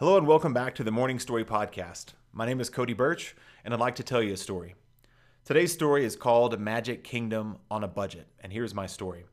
Hello 0.00 0.16
and 0.16 0.26
welcome 0.26 0.54
back 0.54 0.74
to 0.76 0.82
the 0.82 0.90
Morning 0.90 1.18
Story 1.18 1.44
Podcast. 1.44 2.14
My 2.32 2.46
name 2.46 2.58
is 2.58 2.70
Cody 2.70 2.94
Burch, 2.94 3.36
and 3.66 3.74
I'd 3.74 3.80
like 3.80 3.96
to 3.96 4.02
tell 4.02 4.22
you 4.22 4.32
a 4.32 4.36
story. 4.38 4.74
Today's 5.44 5.74
story 5.74 6.06
is 6.06 6.16
called 6.16 6.58
Magic 6.58 7.04
Kingdom 7.04 7.58
on 7.70 7.84
a 7.84 7.86
Budget, 7.86 8.26
and 8.40 8.50
here's 8.50 8.74
my 8.74 8.86
story. 8.86 9.26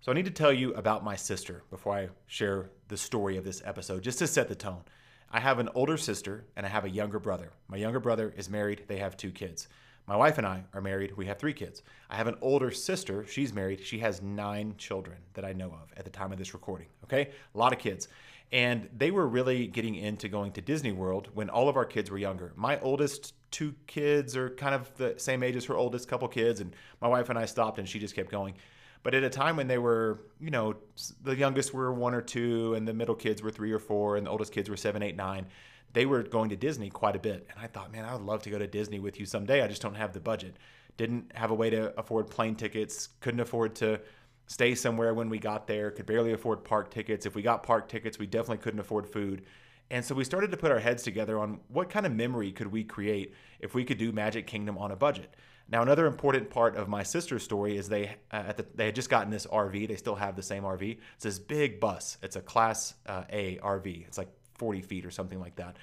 So, 0.00 0.10
I 0.10 0.16
need 0.16 0.24
to 0.24 0.32
tell 0.32 0.52
you 0.52 0.74
about 0.74 1.04
my 1.04 1.14
sister 1.14 1.62
before 1.70 1.94
I 1.94 2.08
share 2.26 2.68
the 2.88 2.96
story 2.96 3.36
of 3.36 3.44
this 3.44 3.62
episode, 3.64 4.02
just 4.02 4.18
to 4.18 4.26
set 4.26 4.48
the 4.48 4.56
tone. 4.56 4.82
I 5.30 5.38
have 5.38 5.60
an 5.60 5.68
older 5.76 5.96
sister 5.96 6.46
and 6.56 6.66
I 6.66 6.68
have 6.68 6.84
a 6.84 6.90
younger 6.90 7.20
brother. 7.20 7.52
My 7.68 7.76
younger 7.76 8.00
brother 8.00 8.34
is 8.36 8.50
married, 8.50 8.86
they 8.88 8.98
have 8.98 9.16
two 9.16 9.30
kids. 9.30 9.68
My 10.08 10.16
wife 10.16 10.38
and 10.38 10.46
I 10.46 10.64
are 10.72 10.80
married, 10.80 11.16
we 11.16 11.26
have 11.26 11.38
three 11.38 11.52
kids. 11.52 11.82
I 12.08 12.16
have 12.16 12.26
an 12.26 12.38
older 12.40 12.70
sister, 12.72 13.24
she's 13.26 13.52
married, 13.52 13.84
she 13.84 13.98
has 13.98 14.22
nine 14.22 14.74
children 14.78 15.18
that 15.34 15.44
I 15.44 15.52
know 15.52 15.66
of 15.66 15.92
at 15.96 16.04
the 16.04 16.10
time 16.10 16.32
of 16.32 16.38
this 16.38 16.54
recording, 16.54 16.86
okay? 17.04 17.30
A 17.54 17.58
lot 17.58 17.74
of 17.74 17.78
kids. 17.78 18.08
And 18.50 18.88
they 18.96 19.10
were 19.10 19.28
really 19.28 19.66
getting 19.66 19.94
into 19.94 20.28
going 20.28 20.52
to 20.52 20.62
Disney 20.62 20.92
World 20.92 21.28
when 21.34 21.50
all 21.50 21.68
of 21.68 21.76
our 21.76 21.84
kids 21.84 22.10
were 22.10 22.18
younger. 22.18 22.52
My 22.56 22.80
oldest 22.80 23.34
two 23.50 23.74
kids 23.86 24.36
are 24.36 24.50
kind 24.50 24.74
of 24.74 24.94
the 24.96 25.14
same 25.18 25.42
age 25.42 25.56
as 25.56 25.66
her 25.66 25.76
oldest 25.76 26.08
couple 26.08 26.28
kids, 26.28 26.60
and 26.60 26.74
my 27.00 27.08
wife 27.08 27.28
and 27.28 27.38
I 27.38 27.44
stopped 27.44 27.78
and 27.78 27.88
she 27.88 27.98
just 27.98 28.14
kept 28.14 28.30
going. 28.30 28.54
But 29.02 29.14
at 29.14 29.22
a 29.22 29.30
time 29.30 29.56
when 29.56 29.68
they 29.68 29.78
were, 29.78 30.20
you 30.40 30.50
know, 30.50 30.76
the 31.22 31.36
youngest 31.36 31.72
were 31.72 31.92
one 31.92 32.14
or 32.14 32.22
two, 32.22 32.74
and 32.74 32.86
the 32.86 32.94
middle 32.94 33.14
kids 33.14 33.42
were 33.42 33.50
three 33.50 33.72
or 33.72 33.78
four, 33.78 34.16
and 34.16 34.26
the 34.26 34.30
oldest 34.30 34.52
kids 34.52 34.68
were 34.68 34.76
seven, 34.76 35.02
eight, 35.02 35.16
nine, 35.16 35.46
they 35.92 36.04
were 36.04 36.22
going 36.22 36.50
to 36.50 36.56
Disney 36.56 36.90
quite 36.90 37.16
a 37.16 37.18
bit. 37.18 37.46
And 37.50 37.62
I 37.62 37.68
thought, 37.68 37.92
man, 37.92 38.04
I 38.04 38.12
would 38.12 38.22
love 38.22 38.42
to 38.42 38.50
go 38.50 38.58
to 38.58 38.66
Disney 38.66 38.98
with 38.98 39.20
you 39.20 39.26
someday. 39.26 39.62
I 39.62 39.68
just 39.68 39.82
don't 39.82 39.94
have 39.94 40.12
the 40.12 40.20
budget. 40.20 40.56
Didn't 40.96 41.32
have 41.34 41.50
a 41.50 41.54
way 41.54 41.70
to 41.70 41.98
afford 41.98 42.28
plane 42.28 42.56
tickets, 42.56 43.10
couldn't 43.20 43.40
afford 43.40 43.76
to 43.76 44.00
stay 44.48 44.74
somewhere 44.74 45.14
when 45.14 45.28
we 45.28 45.38
got 45.38 45.66
there, 45.66 45.90
could 45.90 46.06
barely 46.06 46.32
afford 46.32 46.64
park 46.64 46.90
tickets. 46.90 47.26
If 47.26 47.34
we 47.34 47.42
got 47.42 47.62
park 47.62 47.88
tickets, 47.88 48.18
we 48.18 48.26
definitely 48.26 48.58
couldn't 48.58 48.80
afford 48.80 49.06
food. 49.06 49.42
And 49.90 50.04
so 50.04 50.14
we 50.14 50.24
started 50.24 50.50
to 50.50 50.56
put 50.56 50.72
our 50.72 50.78
heads 50.78 51.02
together 51.02 51.38
on 51.38 51.60
what 51.68 51.88
kind 51.88 52.06
of 52.06 52.12
memory 52.12 52.50
could 52.50 52.66
we 52.66 52.82
create 52.82 53.34
if 53.60 53.74
we 53.74 53.84
could 53.84 53.98
do 53.98 54.10
Magic 54.10 54.46
Kingdom 54.46 54.76
on 54.76 54.90
a 54.90 54.96
budget. 54.96 55.34
Now, 55.70 55.82
another 55.82 56.06
important 56.06 56.48
part 56.48 56.76
of 56.76 56.88
my 56.88 57.02
sister's 57.02 57.42
story 57.42 57.76
is 57.76 57.90
they 57.90 58.16
uh, 58.30 58.54
the, 58.54 58.64
they 58.74 58.86
had 58.86 58.94
just 58.94 59.10
gotten 59.10 59.30
this 59.30 59.46
RV. 59.46 59.88
They 59.88 59.96
still 59.96 60.14
have 60.14 60.34
the 60.34 60.42
same 60.42 60.62
RV. 60.62 60.98
It's 61.14 61.24
this 61.24 61.38
big 61.38 61.78
bus. 61.78 62.16
It's 62.22 62.36
a 62.36 62.40
Class 62.40 62.94
uh, 63.06 63.24
A 63.30 63.58
RV. 63.58 64.06
It's 64.06 64.16
like 64.16 64.28
40 64.54 64.80
feet 64.80 65.04
or 65.04 65.10
something 65.10 65.38
like 65.38 65.56
that. 65.56 65.76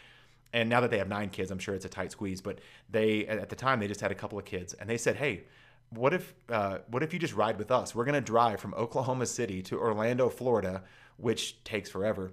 And 0.53 0.69
now 0.69 0.79
that 0.81 0.89
they 0.89 0.97
have 0.97 1.07
nine 1.09 1.29
kids, 1.29 1.51
I'm 1.51 1.59
sure 1.59 1.75
it's 1.75 1.85
a 1.85 1.89
tight 1.89 2.11
squeeze. 2.11 2.41
But 2.41 2.59
they 2.89 3.27
at 3.27 3.49
the 3.49 3.55
time 3.55 3.79
they 3.79 3.87
just 3.87 4.01
had 4.01 4.11
a 4.11 4.15
couple 4.15 4.39
of 4.39 4.45
kids, 4.45 4.73
and 4.73 4.89
they 4.89 4.97
said, 4.97 5.17
"Hey, 5.17 5.43
what 5.89 6.13
if 6.13 6.33
uh, 6.49 6.79
what 6.89 7.03
if 7.03 7.13
you 7.13 7.19
just 7.19 7.33
ride 7.33 7.57
with 7.57 7.71
us? 7.71 7.95
We're 7.95 8.05
to 8.05 8.21
drive 8.21 8.59
from 8.59 8.73
Oklahoma 8.73 9.25
City 9.25 9.61
to 9.63 9.77
Orlando, 9.77 10.29
Florida, 10.29 10.83
which 11.17 11.63
takes 11.63 11.89
forever, 11.89 12.31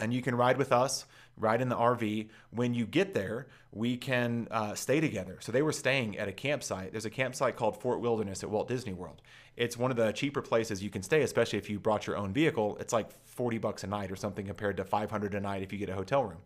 and 0.00 0.12
you 0.12 0.22
can 0.22 0.34
ride 0.34 0.58
with 0.58 0.72
us, 0.72 1.06
ride 1.36 1.60
in 1.60 1.68
the 1.68 1.76
RV. 1.76 2.28
When 2.50 2.74
you 2.74 2.86
get 2.86 3.14
there, 3.14 3.46
we 3.72 3.96
can 3.96 4.48
uh, 4.50 4.74
stay 4.74 5.00
together. 5.00 5.38
So 5.40 5.52
they 5.52 5.62
were 5.62 5.72
staying 5.72 6.18
at 6.18 6.28
a 6.28 6.32
campsite. 6.32 6.92
There's 6.92 7.04
a 7.04 7.10
campsite 7.10 7.56
called 7.56 7.80
Fort 7.80 8.00
Wilderness 8.00 8.42
at 8.42 8.50
Walt 8.50 8.68
Disney 8.68 8.92
World. 8.92 9.22
It's 9.56 9.76
one 9.76 9.90
of 9.90 9.96
the 9.96 10.12
cheaper 10.12 10.42
places 10.42 10.82
you 10.82 10.90
can 10.90 11.02
stay, 11.02 11.22
especially 11.22 11.58
if 11.58 11.70
you 11.70 11.78
brought 11.78 12.06
your 12.06 12.16
own 12.16 12.32
vehicle. 12.32 12.76
It's 12.80 12.92
like 12.92 13.10
40 13.24 13.58
bucks 13.58 13.84
a 13.84 13.86
night 13.86 14.10
or 14.10 14.16
something 14.16 14.46
compared 14.46 14.76
to 14.78 14.84
500 14.84 15.34
a 15.34 15.40
night 15.40 15.62
if 15.62 15.72
you 15.72 15.78
get 15.78 15.88
a 15.88 15.94
hotel 15.94 16.24
room. 16.24 16.38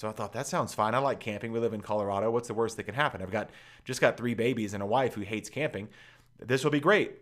So 0.00 0.08
I 0.08 0.12
thought 0.12 0.32
that 0.32 0.46
sounds 0.46 0.72
fine. 0.72 0.94
I 0.94 0.98
like 0.98 1.20
camping. 1.20 1.52
We 1.52 1.58
live 1.58 1.74
in 1.74 1.82
Colorado. 1.82 2.30
What's 2.30 2.48
the 2.48 2.54
worst 2.54 2.78
that 2.78 2.84
can 2.84 2.94
happen? 2.94 3.20
I've 3.20 3.30
got 3.30 3.50
just 3.84 4.00
got 4.00 4.16
three 4.16 4.32
babies 4.32 4.72
and 4.72 4.82
a 4.82 4.86
wife 4.86 5.12
who 5.12 5.20
hates 5.20 5.50
camping. 5.50 5.90
This 6.38 6.64
will 6.64 6.70
be 6.70 6.80
great. 6.80 7.20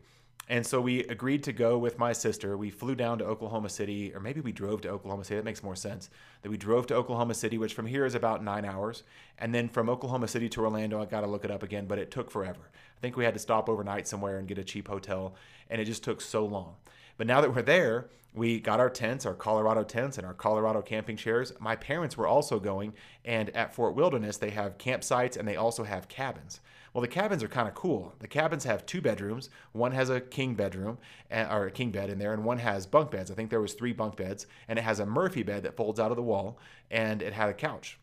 And 0.49 0.65
so 0.65 0.81
we 0.81 1.01
agreed 1.01 1.43
to 1.43 1.53
go 1.53 1.77
with 1.77 1.99
my 1.99 2.13
sister. 2.13 2.57
We 2.57 2.71
flew 2.71 2.95
down 2.95 3.19
to 3.19 3.25
Oklahoma 3.25 3.69
City, 3.69 4.15
or 4.15 4.21
maybe 4.21 4.41
we 4.41 4.53
drove 4.53 4.81
to 4.83 4.91
Oklahoma 4.91 5.25
City. 5.25 5.39
That 5.39 5.45
makes 5.45 5.65
more 5.65 5.75
sense. 5.75 6.09
That 6.43 6.51
we 6.51 6.57
drove 6.57 6.87
to 6.87 6.95
Oklahoma 6.95 7.35
City, 7.35 7.59
which 7.59 7.75
from 7.75 7.85
here 7.85 8.07
is 8.07 8.15
about 8.15 8.45
nine 8.45 8.65
hours. 8.65 9.03
And 9.39 9.53
then 9.53 9.69
from 9.69 9.91
Oklahoma 9.91 10.29
City 10.29 10.49
to 10.51 10.61
Orlando, 10.61 11.03
I 11.03 11.07
got 11.07 11.23
to 11.23 11.27
look 11.27 11.45
it 11.45 11.51
up 11.51 11.65
again, 11.65 11.87
but 11.87 11.99
it 11.99 12.13
took 12.13 12.31
forever. 12.31 12.61
I 12.73 13.01
think 13.01 13.17
we 13.17 13.25
had 13.25 13.35
to 13.35 13.41
stop 13.41 13.69
overnight 13.69 14.07
somewhere 14.07 14.39
and 14.39 14.47
get 14.47 14.57
a 14.57 14.63
cheap 14.63 14.87
hotel, 14.87 15.35
and 15.69 15.81
it 15.81 15.87
just 15.87 16.05
took 16.05 16.21
so 16.21 16.47
long. 16.47 16.77
But 17.19 17.27
now 17.27 17.43
that 17.43 17.55
we're 17.55 17.63
there, 17.63 18.09
we 18.33 18.61
got 18.61 18.81
our 18.81 18.89
tents, 18.89 19.27
our 19.27 19.35
Colorado 19.35 19.83
tents, 19.83 20.17
and 20.17 20.27
our 20.27 20.33
Colorado 20.33 20.81
camping 20.81 21.17
chairs. 21.17 21.53
My 21.59 21.75
parents 21.77 22.17
were 22.17 22.29
also 22.29 22.61
going, 22.61 22.95
and 23.25 23.51
at 23.51 23.75
Fort 23.75 23.95
Wilderness, 23.95 24.37
they 24.37 24.51
have 24.51 24.79
campsites 24.79 25.37
and 25.37 25.47
they 25.47 25.57
also 25.57 25.83
have 25.83 26.09
cabins. 26.09 26.61
Well, 26.95 27.03
the 27.03 27.09
cabins 27.09 27.43
are 27.43 27.49
kind 27.49 27.69
of 27.69 27.75
cool. 27.75 28.15
The 28.21 28.29
cabins 28.29 28.65
have 28.65 28.87
two 28.87 29.01
bedrooms. 29.01 29.51
One 29.73 29.93
has 29.93 30.09
a 30.09 30.21
king 30.21 30.55
bedroom 30.55 30.99
eh, 31.31 31.45
or 31.45 31.67
a 31.67 31.71
king 31.71 31.91
bed 31.91 32.09
in 32.09 32.19
there, 32.19 32.33
and 32.33 32.45
one 32.45 32.59
has 32.59 32.87
bunk 32.87 33.11
beds. 33.11 33.31
I 33.31 33.35
think 33.35 33.51
there 33.51 33.61
was 33.61 33.75
three 33.75 33.93
bunk 33.93 34.17
beds, 34.17 34.47
and 34.69 34.79
it 34.79 34.83
has 34.83 35.01
a 35.01 35.07
Murphy 35.07 35.43
bed 35.43 35.65
that 35.65 35.77
folds 35.77 36.01
out 36.01 36.11
of 36.11 36.17
the 36.17 36.23
wall, 36.23 36.59
and 36.91 37.21
it 37.21 37.33
had 37.33 37.51
a 37.51 37.55
couch. 37.55 37.99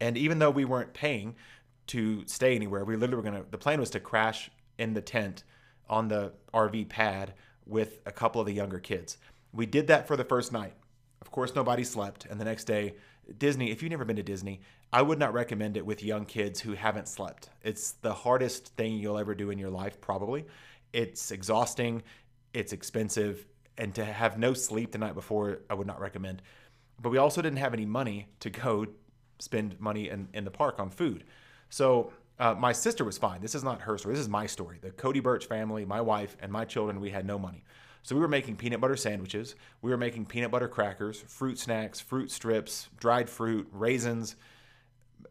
And 0.00 0.16
even 0.16 0.38
though 0.38 0.50
we 0.50 0.64
weren't 0.64 0.92
paying 0.92 1.34
to 1.88 2.26
stay 2.26 2.54
anywhere, 2.54 2.84
we 2.84 2.96
literally 2.96 3.16
were 3.16 3.30
gonna. 3.30 3.44
The 3.50 3.58
plan 3.58 3.80
was 3.80 3.90
to 3.90 4.00
crash 4.00 4.50
in 4.78 4.92
the 4.92 5.00
tent 5.00 5.44
on 5.88 6.08
the 6.08 6.32
RV 6.52 6.88
pad 6.88 7.32
with 7.66 8.00
a 8.06 8.12
couple 8.12 8.40
of 8.40 8.46
the 8.46 8.52
younger 8.52 8.78
kids. 8.78 9.18
We 9.52 9.66
did 9.66 9.86
that 9.88 10.06
for 10.06 10.16
the 10.16 10.24
first 10.24 10.52
night. 10.52 10.74
Of 11.20 11.30
course, 11.30 11.54
nobody 11.54 11.84
slept. 11.84 12.26
And 12.26 12.40
the 12.40 12.44
next 12.44 12.64
day, 12.64 12.94
Disney, 13.38 13.70
if 13.70 13.82
you've 13.82 13.90
never 13.90 14.04
been 14.04 14.16
to 14.16 14.22
Disney, 14.22 14.60
I 14.92 15.02
would 15.02 15.18
not 15.18 15.32
recommend 15.32 15.76
it 15.76 15.84
with 15.84 16.02
young 16.02 16.24
kids 16.24 16.60
who 16.60 16.74
haven't 16.74 17.08
slept. 17.08 17.50
It's 17.62 17.92
the 17.92 18.14
hardest 18.14 18.68
thing 18.76 18.98
you'll 18.98 19.18
ever 19.18 19.34
do 19.34 19.50
in 19.50 19.58
your 19.58 19.70
life, 19.70 20.00
probably. 20.00 20.46
It's 20.92 21.30
exhausting, 21.30 22.02
it's 22.54 22.72
expensive, 22.72 23.44
and 23.78 23.94
to 23.94 24.04
have 24.04 24.38
no 24.38 24.54
sleep 24.54 24.92
the 24.92 24.98
night 24.98 25.14
before, 25.14 25.60
I 25.68 25.74
would 25.74 25.86
not 25.86 26.00
recommend. 26.00 26.42
But 27.00 27.10
we 27.10 27.18
also 27.18 27.42
didn't 27.42 27.58
have 27.58 27.74
any 27.74 27.84
money 27.84 28.28
to 28.40 28.50
go 28.50 28.86
spend 29.38 29.78
money 29.80 30.08
in, 30.08 30.28
in 30.32 30.44
the 30.44 30.50
park 30.50 30.78
on 30.78 30.90
food. 30.90 31.24
So 31.68 32.12
uh, 32.38 32.54
my 32.54 32.72
sister 32.72 33.04
was 33.04 33.18
fine. 33.18 33.40
This 33.40 33.54
is 33.54 33.64
not 33.64 33.82
her 33.82 33.96
story. 33.96 34.14
This 34.14 34.22
is 34.22 34.28
my 34.28 34.46
story. 34.46 34.78
The 34.80 34.90
Cody 34.90 35.20
Burch 35.20 35.46
family, 35.46 35.84
my 35.84 36.00
wife, 36.00 36.36
and 36.40 36.52
my 36.52 36.64
children, 36.64 37.00
we 37.00 37.10
had 37.10 37.26
no 37.26 37.38
money. 37.38 37.64
So 38.02 38.14
we 38.14 38.20
were 38.20 38.28
making 38.28 38.56
peanut 38.56 38.80
butter 38.80 38.96
sandwiches. 38.96 39.56
We 39.82 39.90
were 39.90 39.96
making 39.96 40.26
peanut 40.26 40.50
butter 40.50 40.68
crackers, 40.68 41.24
fruit 41.26 41.58
snacks, 41.58 41.98
fruit 41.98 42.30
strips, 42.30 42.88
dried 43.00 43.28
fruit, 43.28 43.66
raisins. 43.72 44.36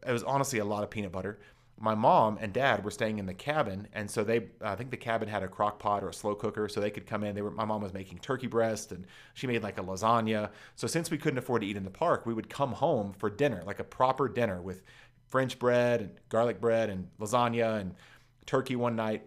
It 0.06 0.12
was 0.12 0.24
honestly 0.24 0.60
a 0.60 0.66
lot 0.66 0.84
of 0.84 0.90
peanut 0.90 1.12
butter. 1.12 1.40
My 1.78 1.94
mom 1.94 2.38
and 2.42 2.52
dad 2.54 2.84
were 2.84 2.92
staying 2.92 3.20
in 3.20 3.26
the 3.26 3.34
cabin, 3.34 3.88
and 3.94 4.10
so 4.10 4.24
they, 4.24 4.48
I 4.62 4.76
think 4.76 4.92
the 4.92 4.98
cabin 4.98 5.28
had 5.28 5.44
a 5.44 5.48
crock 5.48 5.78
pot 5.78 6.04
or 6.04 6.10
a 6.10 6.14
slow 6.14 6.34
cooker, 6.34 6.70
so 6.70 6.80
they 6.80 6.90
could 6.90 7.06
come 7.06 7.24
in. 7.24 7.36
They 7.36 7.42
were, 7.42 7.52
my 7.52 7.66
mom 7.66 7.82
was 7.82 7.94
making 7.94 8.20
turkey 8.20 8.48
breast, 8.48 8.92
and 8.92 9.06
she 9.34 9.46
made 9.46 9.62
like 9.62 9.78
a 9.78 9.84
lasagna. 9.84 10.50
So 10.76 10.88
since 10.88 11.12
we 11.12 11.18
couldn't 11.18 11.38
afford 11.38 11.62
to 11.62 11.68
eat 11.68 11.78
in 11.78 11.84
the 11.84 11.90
park, 11.90 12.26
we 12.26 12.34
would 12.34 12.50
come 12.50 12.72
home 12.72 13.14
for 13.18 13.30
dinner, 13.30 13.62
like 13.66 13.80
a 13.80 13.84
proper 13.84 14.30
dinner 14.30 14.62
with 14.62 14.84
French 15.28 15.60
bread 15.60 16.02
and 16.02 16.12
garlic 16.30 16.62
bread 16.62 16.90
and 16.90 17.08
lasagna 17.20 17.80
and 17.80 17.96
turkey 18.46 18.76
one 18.76 18.96
night. 18.96 19.24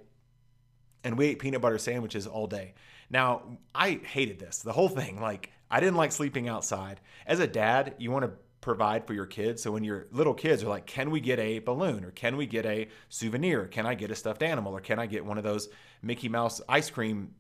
And 1.05 1.17
we 1.17 1.27
ate 1.27 1.39
peanut 1.39 1.61
butter 1.61 1.79
sandwiches 1.79 2.27
all 2.27 2.47
day. 2.47 2.75
Now, 3.11 3.59
I 3.75 4.01
hated 4.05 4.39
this, 4.39 4.59
the 4.59 4.73
whole 4.73 4.89
thing. 4.89 5.21
Like, 5.21 5.51
I 5.71 5.81
didn't 5.81 5.97
like 5.97 6.13
sleeping 6.13 6.49
outside. 6.49 7.01
As 7.27 7.41
a 7.41 7.47
dad, 7.47 7.95
you 7.99 8.11
want 8.11 8.25
to 8.25 8.33
provide 8.61 9.07
for 9.07 9.15
your 9.15 9.27
kids. 9.27 9.63
So 9.63 9.73
when 9.73 9.85
your 9.85 10.07
little 10.11 10.35
kids 10.35 10.63
are 10.63 10.69
like, 10.69 10.87
can 10.87 11.11
we 11.11 11.21
get 11.21 11.39
a 11.39 11.61
balloon 11.61 12.05
or 12.05 12.11
can 12.11 12.37
we 12.37 12.47
get 12.47 12.67
a 12.67 12.89
souvenir? 13.09 13.67
Can 13.67 13.87
I 13.87 13.95
get 13.95 14.11
a 14.11 14.15
stuffed 14.15 14.43
animal 14.43 14.77
or 14.77 14.81
can 14.81 14.99
I 14.99 15.07
get 15.07 15.25
one 15.25 15.39
of 15.39 15.45
those 15.45 15.69
Mickey 16.03 16.29
Mouse 16.29 16.61
ice 16.69 16.91
cream 16.91 17.35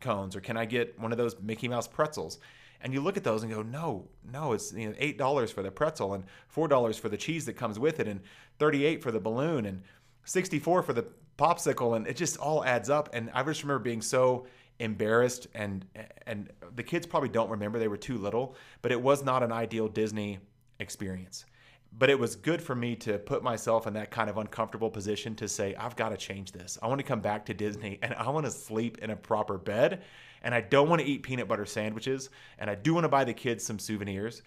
cones 0.00 0.36
or 0.36 0.40
can 0.40 0.56
I 0.56 0.64
get 0.64 0.98
one 0.98 1.12
of 1.12 1.18
those 1.18 1.36
Mickey 1.40 1.68
Mouse 1.68 1.88
pretzels? 1.88 2.38
And 2.84 2.92
you 2.92 3.00
look 3.00 3.16
at 3.16 3.24
those 3.24 3.42
and 3.42 3.50
go, 3.50 3.62
no, 3.62 4.06
no, 4.30 4.52
it's 4.52 4.72
you 4.72 4.88
know 4.88 4.94
eight 4.98 5.18
dollars 5.18 5.50
for 5.50 5.62
the 5.62 5.70
pretzel 5.70 6.12
and 6.12 6.24
four 6.46 6.68
dollars 6.68 6.98
for 6.98 7.08
the 7.08 7.16
cheese 7.16 7.46
that 7.46 7.54
comes 7.54 7.78
with 7.78 7.98
it, 7.98 8.06
and 8.06 8.20
thirty-eight 8.58 9.02
for 9.02 9.10
the 9.10 9.18
balloon 9.18 9.64
and 9.64 9.82
sixty-four 10.24 10.82
for 10.82 10.92
the 10.92 11.06
popsicle, 11.38 11.96
and 11.96 12.06
it 12.06 12.16
just 12.16 12.36
all 12.36 12.62
adds 12.64 12.90
up. 12.90 13.08
And 13.14 13.30
I 13.34 13.42
just 13.42 13.62
remember 13.62 13.82
being 13.82 14.02
so 14.02 14.46
embarrassed, 14.78 15.46
and 15.54 15.86
and 16.26 16.50
the 16.76 16.82
kids 16.82 17.06
probably 17.06 17.30
don't 17.30 17.50
remember 17.50 17.78
they 17.78 17.88
were 17.88 17.96
too 17.96 18.18
little, 18.18 18.54
but 18.82 18.92
it 18.92 19.00
was 19.00 19.24
not 19.24 19.42
an 19.42 19.50
ideal 19.50 19.88
Disney 19.88 20.38
experience. 20.78 21.46
But 21.96 22.10
it 22.10 22.18
was 22.18 22.34
good 22.34 22.60
for 22.60 22.74
me 22.74 22.96
to 22.96 23.18
put 23.18 23.42
myself 23.44 23.86
in 23.86 23.94
that 23.94 24.10
kind 24.10 24.28
of 24.28 24.36
uncomfortable 24.36 24.90
position 24.90 25.36
to 25.36 25.48
say, 25.48 25.74
I've 25.76 25.94
got 25.94 26.08
to 26.08 26.16
change 26.16 26.50
this. 26.50 26.76
I 26.82 26.88
want 26.88 26.98
to 26.98 27.06
come 27.06 27.20
back 27.20 27.46
to 27.46 27.54
Disney 27.54 28.00
and 28.02 28.14
I 28.14 28.28
want 28.30 28.46
to 28.46 28.50
sleep 28.50 28.98
in 28.98 29.10
a 29.10 29.16
proper 29.16 29.58
bed 29.58 30.02
and 30.44 30.54
I 30.54 30.60
don't 30.60 30.88
want 30.88 31.00
to 31.00 31.08
eat 31.08 31.22
peanut 31.22 31.48
butter 31.48 31.64
sandwiches, 31.64 32.28
and 32.58 32.68
I 32.68 32.74
do 32.74 32.94
want 32.94 33.04
to 33.04 33.08
buy 33.08 33.24
the 33.24 33.32
kids 33.32 33.64
some 33.64 33.78
souvenirs. 33.78 34.42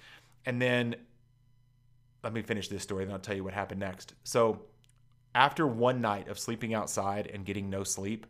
And 0.45 0.61
then 0.61 0.95
let 2.23 2.33
me 2.33 2.43
finish 2.43 2.67
this 2.69 2.83
story, 2.83 3.03
then 3.03 3.13
I'll 3.13 3.19
tell 3.19 3.35
you 3.35 3.43
what 3.43 3.53
happened 3.53 3.79
next. 3.79 4.13
So, 4.23 4.61
after 5.35 5.67
one 5.67 5.99
night 5.99 6.29
of 6.29 6.39
sleeping 6.39 6.73
outside 6.73 7.27
and 7.33 7.45
getting 7.45 7.69
no 7.69 7.83
sleep, 7.83 8.27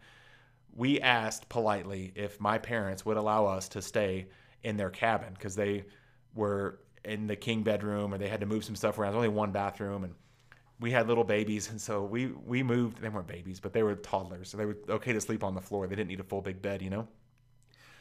we 0.76 1.00
asked 1.02 1.48
politely 1.50 2.12
if 2.16 2.40
my 2.40 2.58
parents 2.58 3.06
would 3.06 3.18
allow 3.18 3.46
us 3.46 3.68
to 3.70 3.82
stay 3.82 4.28
in 4.64 4.78
their 4.78 4.90
cabin 4.90 5.34
because 5.34 5.56
they 5.56 5.86
were 6.36 6.80
in 7.08 7.28
the 7.28 7.36
king 7.36 7.64
bedroom 7.64 8.14
or 8.14 8.18
they 8.18 8.30
had 8.30 8.42
to 8.42 8.46
move 8.46 8.64
some 8.64 8.76
stuff 8.76 9.00
around. 9.00 9.14
There's 9.14 9.26
only 9.26 9.30
one 9.30 9.52
bathroom 9.52 10.04
and 10.04 10.14
we 10.80 10.92
had 10.92 11.08
little 11.08 11.24
babies 11.24 11.70
and 11.72 11.82
so 11.82 12.04
we 12.04 12.28
we 12.28 12.62
moved 12.64 13.02
they 13.02 13.10
weren't 13.10 13.28
babies 13.28 13.60
but 13.60 13.74
they 13.74 13.84
were 13.84 13.96
toddlers 13.96 14.50
so 14.50 14.58
they 14.58 14.66
were 14.66 14.78
okay 14.90 15.14
to 15.14 15.22
sleep 15.22 15.44
on 15.44 15.56
the 15.56 15.62
floor 15.62 15.88
they 15.88 15.96
didn't 15.96 16.10
need 16.10 16.20
a 16.20 16.24
full 16.24 16.42
big 16.42 16.62
bed 16.62 16.82
you 16.84 16.90
know 16.92 17.08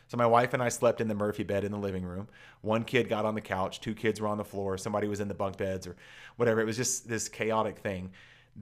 So 0.08 0.16
my 0.16 0.26
wife 0.26 0.54
and 0.54 0.62
I 0.62 0.68
slept 0.68 1.00
in 1.00 1.08
the 1.08 1.14
Murphy 1.14 1.42
bed 1.42 1.64
in 1.64 1.72
the 1.72 1.78
living 1.78 2.04
room. 2.04 2.28
One 2.62 2.84
kid 2.84 3.08
got 3.08 3.24
on 3.24 3.34
the 3.34 3.40
couch, 3.40 3.80
two 3.80 3.94
kids 3.94 4.20
were 4.20 4.28
on 4.28 4.38
the 4.38 4.44
floor, 4.44 4.78
somebody 4.78 5.08
was 5.08 5.20
in 5.20 5.28
the 5.28 5.34
bunk 5.34 5.56
beds 5.56 5.86
or 5.86 5.96
whatever. 6.36 6.60
It 6.60 6.66
was 6.66 6.76
just 6.76 7.08
this 7.08 7.28
chaotic 7.28 7.78
thing 7.78 8.12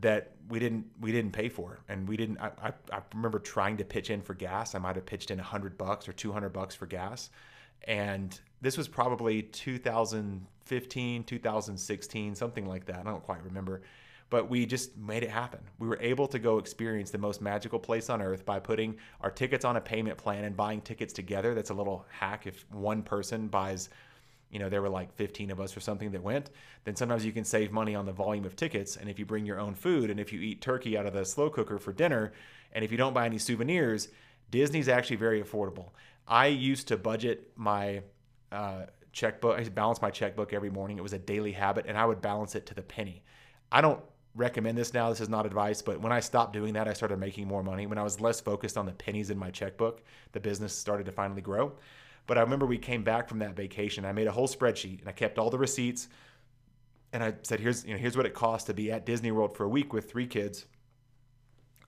that 0.00 0.32
we 0.48 0.58
didn't 0.58 0.86
we 1.00 1.12
didn't 1.12 1.32
pay 1.32 1.48
for 1.48 1.80
and 1.88 2.08
we 2.08 2.16
didn't 2.16 2.38
I, 2.38 2.50
I, 2.62 2.72
I 2.92 3.02
remember 3.14 3.38
trying 3.38 3.76
to 3.76 3.84
pitch 3.84 4.10
in 4.10 4.22
for 4.22 4.34
gas 4.34 4.74
i 4.74 4.78
might 4.78 4.96
have 4.96 5.06
pitched 5.06 5.30
in 5.30 5.38
100 5.38 5.78
bucks 5.78 6.08
or 6.08 6.12
200 6.12 6.50
bucks 6.50 6.74
for 6.74 6.86
gas 6.86 7.30
and 7.86 8.40
this 8.60 8.76
was 8.76 8.88
probably 8.88 9.42
2015 9.42 11.24
2016 11.24 12.34
something 12.34 12.66
like 12.66 12.86
that 12.86 13.00
i 13.00 13.02
don't 13.02 13.22
quite 13.22 13.42
remember 13.42 13.82
but 14.30 14.50
we 14.50 14.66
just 14.66 14.96
made 14.96 15.22
it 15.22 15.30
happen. 15.30 15.60
We 15.78 15.86
were 15.86 15.98
able 16.00 16.26
to 16.26 16.40
go 16.40 16.58
experience 16.58 17.10
the 17.10 17.18
most 17.18 17.40
magical 17.40 17.78
place 17.78 18.10
on 18.10 18.22
earth 18.22 18.44
by 18.44 18.58
putting 18.58 18.96
our 19.20 19.30
tickets 19.30 19.64
on 19.64 19.76
a 19.76 19.80
payment 19.80 20.18
plan 20.18 20.42
and 20.42 20.56
buying 20.56 20.80
tickets 20.80 21.12
together. 21.12 21.54
That's 21.54 21.70
a 21.70 21.74
little 21.74 22.04
hack. 22.08 22.46
If 22.46 22.64
one 22.72 23.02
person 23.02 23.48
buys, 23.48 23.90
you 24.50 24.58
know, 24.58 24.68
there 24.68 24.82
were 24.82 24.88
like 24.88 25.14
15 25.14 25.50
of 25.50 25.60
us 25.60 25.76
or 25.76 25.80
something 25.80 26.10
that 26.12 26.22
went, 26.22 26.50
then 26.84 26.96
sometimes 26.96 27.24
you 27.24 27.32
can 27.32 27.44
save 27.44 27.70
money 27.70 27.94
on 27.94 28.06
the 28.06 28.12
volume 28.12 28.44
of 28.44 28.56
tickets. 28.56 28.96
And 28.96 29.08
if 29.08 29.18
you 29.18 29.26
bring 29.26 29.46
your 29.46 29.60
own 29.60 29.74
food 29.74 30.10
and 30.10 30.18
if 30.18 30.32
you 30.32 30.40
eat 30.40 30.60
turkey 30.60 30.96
out 30.96 31.06
of 31.06 31.12
the 31.12 31.24
slow 31.24 31.50
cooker 31.50 31.78
for 31.78 31.92
dinner, 31.92 32.32
and 32.72 32.84
if 32.84 32.90
you 32.90 32.98
don't 32.98 33.14
buy 33.14 33.26
any 33.26 33.38
souvenirs, 33.38 34.08
Disney's 34.50 34.88
actually 34.88 35.16
very 35.16 35.42
affordable. 35.42 35.90
I 36.26 36.46
used 36.46 36.88
to 36.88 36.96
budget 36.96 37.50
my 37.56 38.02
uh, 38.52 38.86
checkbook, 39.12 39.58
I 39.58 39.64
balance 39.64 40.00
my 40.00 40.10
checkbook 40.10 40.52
every 40.52 40.70
morning. 40.70 40.98
It 40.98 41.02
was 41.02 41.12
a 41.12 41.18
daily 41.18 41.52
habit, 41.52 41.86
and 41.88 41.96
I 41.98 42.04
would 42.04 42.20
balance 42.20 42.54
it 42.54 42.66
to 42.66 42.74
the 42.74 42.82
penny. 42.82 43.22
I 43.72 43.80
don't 43.80 44.00
recommend 44.34 44.76
this 44.76 44.92
now. 44.92 45.10
This 45.10 45.20
is 45.20 45.28
not 45.28 45.46
advice, 45.46 45.82
but 45.82 46.00
when 46.00 46.12
I 46.12 46.20
stopped 46.20 46.52
doing 46.52 46.74
that, 46.74 46.88
I 46.88 46.92
started 46.92 47.18
making 47.18 47.46
more 47.46 47.62
money. 47.62 47.86
When 47.86 47.98
I 47.98 48.02
was 48.02 48.20
less 48.20 48.40
focused 48.40 48.76
on 48.76 48.86
the 48.86 48.92
pennies 48.92 49.30
in 49.30 49.38
my 49.38 49.50
checkbook, 49.50 50.02
the 50.32 50.40
business 50.40 50.76
started 50.76 51.06
to 51.06 51.12
finally 51.12 51.42
grow. 51.42 51.72
But 52.26 52.38
I 52.38 52.40
remember 52.40 52.66
we 52.66 52.78
came 52.78 53.04
back 53.04 53.28
from 53.28 53.38
that 53.40 53.54
vacation. 53.54 54.04
I 54.04 54.12
made 54.12 54.26
a 54.26 54.32
whole 54.32 54.48
spreadsheet 54.48 55.00
and 55.00 55.08
I 55.08 55.12
kept 55.12 55.38
all 55.38 55.50
the 55.50 55.58
receipts. 55.58 56.08
And 57.12 57.22
I 57.22 57.34
said, 57.42 57.60
here's, 57.60 57.84
you 57.84 57.92
know, 57.92 57.98
here's 57.98 58.16
what 58.16 58.26
it 58.26 58.34
costs 58.34 58.66
to 58.66 58.74
be 58.74 58.90
at 58.90 59.06
Disney 59.06 59.30
World 59.30 59.56
for 59.56 59.64
a 59.64 59.68
week 59.68 59.92
with 59.92 60.10
three 60.10 60.26
kids. 60.26 60.66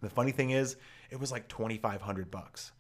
The 0.02 0.10
funny 0.10 0.30
thing 0.30 0.50
is, 0.50 0.76
it 1.10 1.20
was 1.20 1.32
like 1.32 1.48
2,500 1.48 2.30
bucks. 2.30 2.72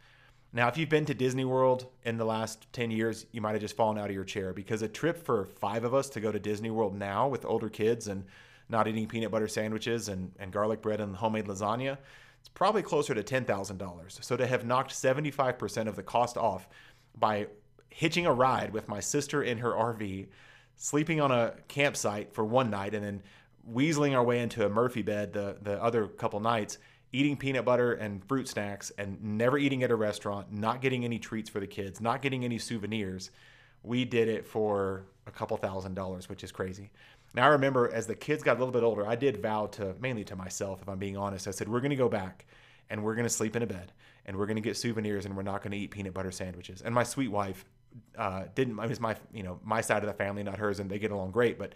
Now, 0.52 0.68
if 0.68 0.78
you've 0.78 0.88
been 0.88 1.04
to 1.06 1.14
Disney 1.14 1.44
World 1.44 1.86
in 2.04 2.16
the 2.16 2.24
last 2.24 2.72
10 2.72 2.90
years, 2.90 3.26
you 3.32 3.40
might 3.40 3.52
have 3.52 3.60
just 3.60 3.76
fallen 3.76 3.98
out 3.98 4.08
of 4.08 4.14
your 4.14 4.24
chair 4.24 4.52
because 4.52 4.80
a 4.82 4.88
trip 4.88 5.22
for 5.24 5.44
five 5.44 5.84
of 5.84 5.92
us 5.92 6.08
to 6.10 6.20
go 6.20 6.32
to 6.32 6.38
Disney 6.38 6.70
World 6.70 6.96
now 6.96 7.28
with 7.28 7.44
older 7.44 7.68
kids 7.68 8.08
and 8.08 8.24
not 8.68 8.88
eating 8.88 9.06
peanut 9.06 9.30
butter 9.30 9.48
sandwiches 9.48 10.08
and, 10.08 10.32
and 10.38 10.52
garlic 10.52 10.80
bread 10.82 11.00
and 11.00 11.16
homemade 11.16 11.46
lasagna, 11.46 11.98
it's 12.40 12.48
probably 12.48 12.82
closer 12.82 13.14
to 13.14 13.22
$10,000. 13.22 14.24
So 14.24 14.36
to 14.36 14.46
have 14.46 14.64
knocked 14.64 14.92
75% 14.92 15.88
of 15.88 15.96
the 15.96 16.02
cost 16.02 16.36
off 16.36 16.68
by 17.18 17.48
hitching 17.90 18.26
a 18.26 18.32
ride 18.32 18.72
with 18.72 18.88
my 18.88 19.00
sister 19.00 19.42
in 19.42 19.58
her 19.58 19.72
RV, 19.72 20.28
sleeping 20.76 21.20
on 21.20 21.32
a 21.32 21.54
campsite 21.68 22.32
for 22.32 22.44
one 22.44 22.70
night, 22.70 22.94
and 22.94 23.04
then 23.04 23.22
weaseling 23.70 24.14
our 24.14 24.22
way 24.22 24.40
into 24.40 24.64
a 24.64 24.68
Murphy 24.68 25.02
bed 25.02 25.32
the, 25.32 25.56
the 25.62 25.82
other 25.82 26.06
couple 26.06 26.40
nights, 26.40 26.78
eating 27.16 27.36
peanut 27.36 27.64
butter 27.64 27.94
and 27.94 28.24
fruit 28.24 28.48
snacks, 28.48 28.92
and 28.98 29.22
never 29.22 29.58
eating 29.58 29.82
at 29.82 29.90
a 29.90 29.96
restaurant, 29.96 30.52
not 30.52 30.80
getting 30.80 31.04
any 31.04 31.18
treats 31.18 31.48
for 31.48 31.60
the 31.60 31.66
kids, 31.66 32.00
not 32.00 32.22
getting 32.22 32.44
any 32.44 32.58
souvenirs. 32.58 33.30
We 33.82 34.04
did 34.04 34.28
it 34.28 34.46
for 34.46 35.06
a 35.26 35.30
couple 35.30 35.56
thousand 35.56 35.94
dollars, 35.94 36.28
which 36.28 36.44
is 36.44 36.52
crazy. 36.52 36.90
Now 37.34 37.44
I 37.44 37.48
remember 37.48 37.90
as 37.92 38.06
the 38.06 38.14
kids 38.14 38.42
got 38.42 38.56
a 38.56 38.58
little 38.58 38.72
bit 38.72 38.82
older, 38.82 39.06
I 39.06 39.16
did 39.16 39.40
vow 39.42 39.66
to 39.66 39.94
mainly 40.00 40.24
to 40.24 40.36
myself, 40.36 40.82
if 40.82 40.88
I'm 40.88 40.98
being 40.98 41.16
honest. 41.16 41.48
I 41.48 41.50
said 41.50 41.68
we're 41.68 41.80
going 41.80 41.90
to 41.90 41.96
go 41.96 42.08
back 42.08 42.46
and 42.90 43.02
we're 43.02 43.14
going 43.14 43.26
to 43.26 43.30
sleep 43.32 43.56
in 43.56 43.62
a 43.62 43.66
bed 43.66 43.92
and 44.24 44.36
we're 44.36 44.46
going 44.46 44.56
to 44.56 44.62
get 44.62 44.76
souvenirs 44.76 45.24
and 45.24 45.36
we're 45.36 45.42
not 45.42 45.62
going 45.62 45.72
to 45.72 45.78
eat 45.78 45.90
peanut 45.90 46.14
butter 46.14 46.30
sandwiches. 46.30 46.82
And 46.82 46.94
my 46.94 47.02
sweet 47.02 47.30
wife 47.30 47.64
uh, 48.16 48.44
didn't. 48.54 48.78
It 48.78 48.88
was 48.88 49.00
my 49.00 49.16
you 49.32 49.42
know 49.42 49.60
my 49.64 49.80
side 49.80 50.02
of 50.02 50.06
the 50.08 50.14
family, 50.14 50.42
not 50.42 50.58
hers, 50.58 50.80
and 50.80 50.90
they 50.90 50.98
get 50.98 51.10
along 51.10 51.30
great. 51.30 51.58
But 51.58 51.74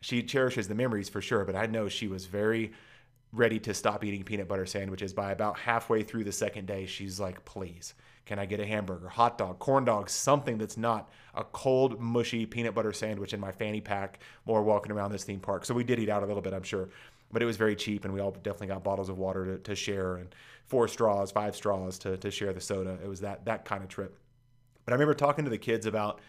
she 0.00 0.22
cherishes 0.22 0.68
the 0.68 0.74
memories 0.74 1.08
for 1.08 1.20
sure. 1.20 1.44
But 1.44 1.56
I 1.56 1.66
know 1.66 1.88
she 1.88 2.08
was 2.08 2.26
very 2.26 2.72
ready 3.32 3.58
to 3.58 3.72
stop 3.72 4.04
eating 4.04 4.22
peanut 4.22 4.48
butter 4.48 4.66
sandwiches. 4.66 5.12
By 5.12 5.32
about 5.32 5.58
halfway 5.58 6.02
through 6.02 6.24
the 6.24 6.32
second 6.32 6.66
day, 6.66 6.86
she's 6.86 7.18
like, 7.18 7.44
please, 7.44 7.94
can 8.26 8.38
I 8.38 8.46
get 8.46 8.60
a 8.60 8.66
hamburger, 8.66 9.08
hot 9.08 9.38
dog, 9.38 9.58
corn 9.58 9.84
dog, 9.84 10.10
something 10.10 10.58
that's 10.58 10.76
not 10.76 11.10
a 11.34 11.44
cold, 11.44 11.98
mushy 12.00 12.46
peanut 12.46 12.74
butter 12.74 12.92
sandwich 12.92 13.32
in 13.32 13.40
my 13.40 13.50
fanny 13.50 13.80
pack 13.80 14.20
while 14.44 14.62
walking 14.62 14.92
around 14.92 15.12
this 15.12 15.24
theme 15.24 15.40
park? 15.40 15.64
So 15.64 15.74
we 15.74 15.84
did 15.84 15.98
eat 15.98 16.08
out 16.08 16.22
a 16.22 16.26
little 16.26 16.42
bit, 16.42 16.52
I'm 16.52 16.62
sure. 16.62 16.90
But 17.32 17.42
it 17.42 17.46
was 17.46 17.56
very 17.56 17.74
cheap, 17.74 18.04
and 18.04 18.12
we 18.12 18.20
all 18.20 18.30
definitely 18.30 18.66
got 18.66 18.84
bottles 18.84 19.08
of 19.08 19.16
water 19.16 19.46
to, 19.46 19.58
to 19.58 19.74
share 19.74 20.16
and 20.16 20.34
four 20.66 20.86
straws, 20.86 21.32
five 21.32 21.56
straws 21.56 21.98
to, 22.00 22.18
to 22.18 22.30
share 22.30 22.52
the 22.52 22.60
soda. 22.60 22.98
It 23.02 23.08
was 23.08 23.20
that, 23.20 23.46
that 23.46 23.64
kind 23.64 23.82
of 23.82 23.88
trip. 23.88 24.18
But 24.84 24.92
I 24.92 24.94
remember 24.94 25.14
talking 25.14 25.44
to 25.44 25.50
the 25.50 25.58
kids 25.58 25.86
about 25.86 26.20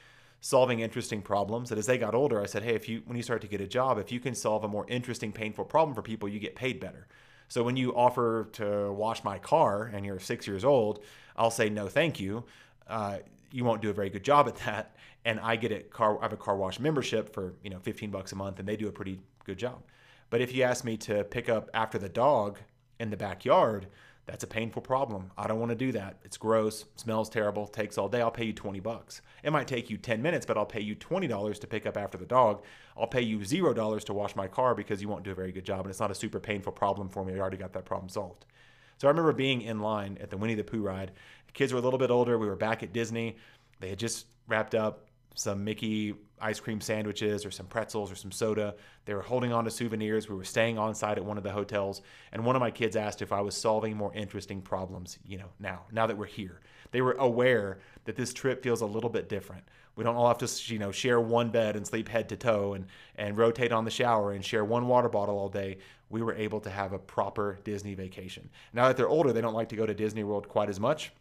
solving 0.43 0.81
interesting 0.81 1.21
problems 1.21 1.69
that 1.69 1.77
as 1.77 1.85
they 1.85 1.97
got 1.97 2.13
older 2.13 2.41
i 2.41 2.45
said 2.45 2.61
hey 2.63 2.75
if 2.75 2.89
you 2.89 3.01
when 3.05 3.15
you 3.15 3.23
start 3.23 3.39
to 3.39 3.47
get 3.47 3.61
a 3.61 3.65
job 3.65 3.97
if 3.97 4.11
you 4.11 4.19
can 4.19 4.35
solve 4.35 4.65
a 4.65 4.67
more 4.67 4.85
interesting 4.89 5.31
painful 5.31 5.63
problem 5.63 5.95
for 5.95 6.01
people 6.01 6.27
you 6.27 6.37
get 6.37 6.53
paid 6.53 6.81
better. 6.81 7.07
So 7.47 7.63
when 7.63 7.77
you 7.77 7.95
offer 7.95 8.49
to 8.53 8.91
wash 8.91 9.23
my 9.23 9.39
car 9.39 9.85
and 9.85 10.05
you're 10.05 10.19
six 10.19 10.45
years 10.45 10.65
old 10.65 11.01
i'll 11.37 11.49
say 11.49 11.69
no 11.69 11.87
thank 11.87 12.19
you. 12.19 12.43
Uh, 12.87 13.19
you 13.51 13.63
won't 13.63 13.81
do 13.81 13.89
a 13.89 13.93
very 13.93 14.09
good 14.09 14.25
job 14.25 14.49
at 14.49 14.57
that. 14.57 14.97
And 15.23 15.39
i 15.39 15.55
get 15.55 15.71
a 15.71 15.79
car 15.79 16.19
i 16.19 16.23
have 16.23 16.33
a 16.33 16.37
car 16.37 16.57
wash 16.57 16.77
membership 16.77 17.33
for 17.33 17.53
you 17.63 17.69
know 17.69 17.79
15 17.79 18.11
bucks 18.11 18.33
a 18.33 18.35
month 18.35 18.59
and 18.59 18.67
they 18.67 18.75
do 18.75 18.89
a 18.89 18.91
pretty 18.91 19.21
good 19.45 19.57
job. 19.57 19.81
But 20.29 20.41
if 20.41 20.53
you 20.53 20.63
ask 20.63 20.83
me 20.83 20.97
to 20.97 21.23
pick 21.23 21.47
up 21.47 21.69
after 21.73 21.97
the 21.97 22.09
dog 22.09 22.59
in 22.99 23.11
the 23.11 23.17
backyard 23.17 23.87
that's 24.25 24.43
a 24.43 24.47
painful 24.47 24.81
problem. 24.81 25.31
I 25.37 25.47
don't 25.47 25.59
want 25.59 25.71
to 25.71 25.75
do 25.75 25.91
that. 25.91 26.17
It's 26.23 26.37
gross, 26.37 26.85
smells 26.95 27.29
terrible, 27.29 27.67
takes 27.67 27.97
all 27.97 28.07
day. 28.07 28.21
I'll 28.21 28.31
pay 28.31 28.45
you 28.45 28.53
20 28.53 28.79
bucks. 28.79 29.21
It 29.43 29.51
might 29.51 29.67
take 29.67 29.89
you 29.89 29.97
10 29.97 30.21
minutes, 30.21 30.45
but 30.45 30.57
I'll 30.57 30.65
pay 30.65 30.79
you 30.79 30.95
$20 30.95 31.59
to 31.59 31.67
pick 31.67 31.85
up 31.85 31.97
after 31.97 32.17
the 32.17 32.25
dog. 32.25 32.63
I'll 32.97 33.07
pay 33.07 33.21
you 33.21 33.39
$0 33.39 34.03
to 34.05 34.13
wash 34.13 34.35
my 34.35 34.47
car 34.47 34.75
because 34.75 35.01
you 35.01 35.09
won't 35.09 35.23
do 35.23 35.31
a 35.31 35.35
very 35.35 35.51
good 35.51 35.65
job 35.65 35.81
and 35.81 35.89
it's 35.89 35.99
not 35.99 36.11
a 36.11 36.15
super 36.15 36.39
painful 36.39 36.71
problem 36.71 37.09
for 37.09 37.25
me. 37.25 37.33
I 37.33 37.39
already 37.39 37.57
got 37.57 37.73
that 37.73 37.85
problem 37.85 38.07
solved. 38.07 38.45
So 38.97 39.07
I 39.07 39.11
remember 39.11 39.33
being 39.33 39.61
in 39.61 39.79
line 39.79 40.17
at 40.21 40.29
the 40.29 40.37
Winnie 40.37 40.55
the 40.55 40.63
Pooh 40.63 40.81
ride. 40.81 41.11
The 41.47 41.53
kids 41.53 41.73
were 41.73 41.79
a 41.79 41.81
little 41.81 41.99
bit 41.99 42.11
older. 42.11 42.37
We 42.37 42.47
were 42.47 42.55
back 42.55 42.81
at 42.81 42.93
Disney. 42.93 43.35
They 43.81 43.89
had 43.89 43.99
just 43.99 44.27
wrapped 44.47 44.75
up 44.75 45.07
some 45.33 45.63
Mickey 45.63 46.15
ice 46.39 46.59
cream 46.59 46.81
sandwiches 46.81 47.45
or 47.45 47.51
some 47.51 47.65
pretzels 47.65 48.11
or 48.11 48.15
some 48.15 48.31
soda. 48.31 48.75
They 49.05 49.13
were 49.13 49.21
holding 49.21 49.53
on 49.53 49.63
to 49.63 49.71
souvenirs. 49.71 50.29
We 50.29 50.35
were 50.35 50.43
staying 50.43 50.77
on 50.77 50.93
site 50.93 51.17
at 51.17 51.25
one 51.25 51.37
of 51.37 51.43
the 51.43 51.51
hotels, 51.51 52.01
and 52.31 52.45
one 52.45 52.55
of 52.55 52.59
my 52.59 52.71
kids 52.71 52.95
asked 52.95 53.21
if 53.21 53.31
I 53.31 53.41
was 53.41 53.55
solving 53.55 53.95
more 53.95 54.13
interesting 54.13 54.61
problems, 54.61 55.19
you 55.25 55.37
know, 55.37 55.49
now, 55.59 55.83
now 55.91 56.05
that 56.05 56.17
we're 56.17 56.25
here. 56.25 56.59
They 56.91 57.01
were 57.01 57.13
aware 57.13 57.79
that 58.05 58.15
this 58.15 58.33
trip 58.33 58.61
feels 58.61 58.81
a 58.81 58.85
little 58.85 59.09
bit 59.09 59.29
different. 59.29 59.63
We 59.95 60.03
don't 60.03 60.15
all 60.15 60.27
have 60.27 60.39
to, 60.39 60.73
you 60.73 60.79
know, 60.79 60.91
share 60.91 61.19
one 61.19 61.49
bed 61.49 61.75
and 61.75 61.85
sleep 61.85 62.09
head 62.09 62.29
to 62.29 62.37
toe 62.37 62.73
and, 62.73 62.85
and 63.15 63.37
rotate 63.37 63.71
on 63.71 63.85
the 63.85 63.91
shower 63.91 64.33
and 64.33 64.43
share 64.43 64.65
one 64.65 64.87
water 64.87 65.09
bottle 65.09 65.37
all 65.37 65.49
day. 65.49 65.77
We 66.09 66.21
were 66.21 66.33
able 66.33 66.59
to 66.61 66.69
have 66.69 66.93
a 66.93 66.99
proper 66.99 67.59
Disney 67.63 67.93
vacation. 67.93 68.49
Now 68.73 68.87
that 68.87 68.97
they're 68.97 69.07
older, 69.07 69.31
they 69.31 69.41
don't 69.41 69.53
like 69.53 69.69
to 69.69 69.75
go 69.75 69.85
to 69.85 69.93
Disney 69.93 70.23
World 70.23 70.47
quite 70.49 70.69
as 70.69 70.79
much 70.79 71.11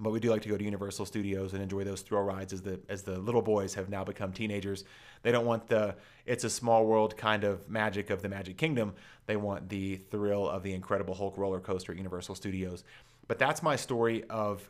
but 0.00 0.10
we 0.10 0.20
do 0.20 0.30
like 0.30 0.42
to 0.42 0.48
go 0.48 0.56
to 0.56 0.64
Universal 0.64 1.06
Studios 1.06 1.52
and 1.52 1.62
enjoy 1.62 1.84
those 1.84 2.02
thrill 2.02 2.22
rides 2.22 2.52
as 2.52 2.62
the 2.62 2.80
as 2.88 3.02
the 3.02 3.18
little 3.18 3.42
boys 3.42 3.74
have 3.74 3.88
now 3.88 4.04
become 4.04 4.32
teenagers. 4.32 4.84
They 5.22 5.30
don't 5.30 5.46
want 5.46 5.68
the 5.68 5.94
it's 6.26 6.44
a 6.44 6.50
small 6.50 6.86
world 6.86 7.16
kind 7.16 7.44
of 7.44 7.68
magic 7.68 8.10
of 8.10 8.20
the 8.22 8.28
Magic 8.28 8.56
Kingdom. 8.56 8.94
They 9.26 9.36
want 9.36 9.68
the 9.68 9.96
thrill 9.96 10.48
of 10.48 10.62
the 10.62 10.74
Incredible 10.74 11.14
Hulk 11.14 11.38
roller 11.38 11.60
coaster 11.60 11.92
at 11.92 11.98
Universal 11.98 12.34
Studios. 12.34 12.84
But 13.28 13.38
that's 13.38 13.62
my 13.62 13.76
story 13.76 14.24
of 14.24 14.68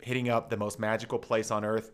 hitting 0.00 0.28
up 0.28 0.50
the 0.50 0.56
most 0.56 0.78
magical 0.78 1.18
place 1.18 1.50
on 1.50 1.64
earth 1.64 1.92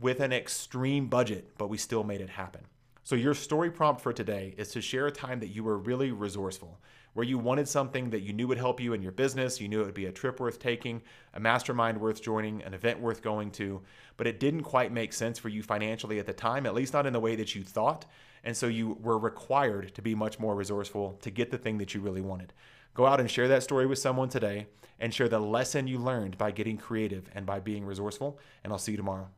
with 0.00 0.20
an 0.20 0.32
extreme 0.32 1.08
budget, 1.08 1.56
but 1.58 1.68
we 1.68 1.78
still 1.78 2.04
made 2.04 2.20
it 2.20 2.30
happen. 2.30 2.62
So, 3.06 3.14
your 3.14 3.34
story 3.34 3.70
prompt 3.70 4.00
for 4.00 4.12
today 4.12 4.52
is 4.58 4.72
to 4.72 4.80
share 4.80 5.06
a 5.06 5.12
time 5.12 5.38
that 5.38 5.54
you 5.54 5.62
were 5.62 5.78
really 5.78 6.10
resourceful, 6.10 6.80
where 7.12 7.24
you 7.24 7.38
wanted 7.38 7.68
something 7.68 8.10
that 8.10 8.22
you 8.22 8.32
knew 8.32 8.48
would 8.48 8.58
help 8.58 8.80
you 8.80 8.94
in 8.94 9.00
your 9.00 9.12
business, 9.12 9.60
you 9.60 9.68
knew 9.68 9.80
it 9.80 9.84
would 9.84 9.94
be 9.94 10.06
a 10.06 10.12
trip 10.12 10.40
worth 10.40 10.58
taking, 10.58 11.00
a 11.32 11.38
mastermind 11.38 12.00
worth 12.00 12.20
joining, 12.20 12.64
an 12.64 12.74
event 12.74 12.98
worth 12.98 13.22
going 13.22 13.52
to, 13.52 13.80
but 14.16 14.26
it 14.26 14.40
didn't 14.40 14.64
quite 14.64 14.90
make 14.90 15.12
sense 15.12 15.38
for 15.38 15.48
you 15.48 15.62
financially 15.62 16.18
at 16.18 16.26
the 16.26 16.32
time, 16.32 16.66
at 16.66 16.74
least 16.74 16.94
not 16.94 17.06
in 17.06 17.12
the 17.12 17.20
way 17.20 17.36
that 17.36 17.54
you 17.54 17.62
thought. 17.62 18.06
And 18.42 18.56
so, 18.56 18.66
you 18.66 18.98
were 19.00 19.18
required 19.18 19.94
to 19.94 20.02
be 20.02 20.16
much 20.16 20.40
more 20.40 20.56
resourceful 20.56 21.16
to 21.22 21.30
get 21.30 21.52
the 21.52 21.58
thing 21.58 21.78
that 21.78 21.94
you 21.94 22.00
really 22.00 22.22
wanted. 22.22 22.54
Go 22.92 23.06
out 23.06 23.20
and 23.20 23.30
share 23.30 23.46
that 23.46 23.62
story 23.62 23.86
with 23.86 24.00
someone 24.00 24.30
today 24.30 24.66
and 24.98 25.14
share 25.14 25.28
the 25.28 25.38
lesson 25.38 25.86
you 25.86 26.00
learned 26.00 26.36
by 26.38 26.50
getting 26.50 26.76
creative 26.76 27.30
and 27.36 27.46
by 27.46 27.60
being 27.60 27.84
resourceful. 27.84 28.40
And 28.64 28.72
I'll 28.72 28.80
see 28.80 28.94
you 28.94 28.98
tomorrow. 28.98 29.28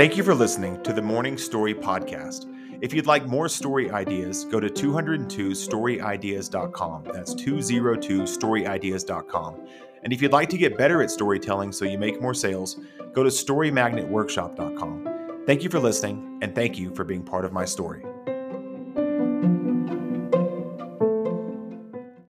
Thank 0.00 0.16
you 0.16 0.24
for 0.24 0.34
listening 0.34 0.82
to 0.84 0.94
the 0.94 1.02
Morning 1.02 1.36
Story 1.36 1.74
Podcast. 1.74 2.46
If 2.80 2.94
you'd 2.94 3.06
like 3.06 3.26
more 3.26 3.50
story 3.50 3.90
ideas, 3.90 4.46
go 4.46 4.58
to 4.58 4.70
202storyideas.com. 4.70 7.04
That's 7.12 7.34
202storyideas.com. 7.34 9.66
And 10.02 10.12
if 10.14 10.22
you'd 10.22 10.32
like 10.32 10.48
to 10.48 10.56
get 10.56 10.78
better 10.78 11.02
at 11.02 11.10
storytelling 11.10 11.72
so 11.72 11.84
you 11.84 11.98
make 11.98 12.18
more 12.18 12.32
sales, 12.32 12.80
go 13.12 13.22
to 13.22 13.28
storymagnetworkshop.com. 13.28 15.42
Thank 15.46 15.62
you 15.62 15.68
for 15.68 15.78
listening, 15.78 16.38
and 16.40 16.54
thank 16.54 16.78
you 16.78 16.94
for 16.94 17.04
being 17.04 17.22
part 17.22 17.44
of 17.44 17.52
my 17.52 17.66
story. 17.66 18.02